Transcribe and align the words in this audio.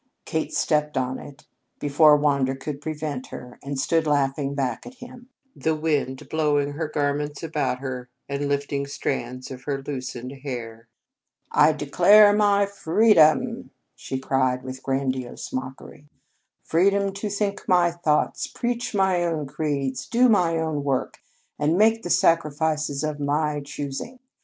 Kate 0.25 0.51
stepped 0.51 0.97
on 0.97 1.19
it, 1.19 1.45
before 1.77 2.15
Wander 2.15 2.55
could 2.55 2.81
prevent 2.81 3.27
her, 3.27 3.59
and 3.61 3.79
stood 3.79 4.07
laughing 4.07 4.55
back 4.55 4.87
at 4.87 4.95
him, 4.95 5.29
the 5.55 5.75
wind 5.75 6.27
blowing 6.27 6.71
her 6.71 6.87
garments 6.87 7.43
about 7.43 7.77
her 7.81 8.09
and 8.27 8.47
lifting 8.49 8.87
strands 8.87 9.51
of 9.51 9.65
her 9.65 9.83
loosened 9.83 10.31
hair. 10.41 10.87
"I 11.51 11.71
declare 11.73 12.33
my 12.33 12.65
freedom!" 12.65 13.69
she 13.95 14.17
cried 14.17 14.63
with 14.63 14.81
grandiose 14.81 15.53
mockery. 15.53 16.09
"Freedom 16.63 17.13
to 17.13 17.29
think 17.29 17.65
my 17.67 17.89
own 17.91 17.99
thoughts, 17.99 18.47
preach 18.47 18.95
my 18.95 19.23
own 19.23 19.45
creeds, 19.45 20.07
do 20.07 20.29
my 20.29 20.57
own 20.57 20.83
work, 20.83 21.19
and 21.59 21.77
make 21.77 22.01
the 22.01 22.09
sacrifices 22.09 23.03
of 23.03 23.19
my 23.19 23.57
own 23.57 23.65
choosing. 23.65 24.17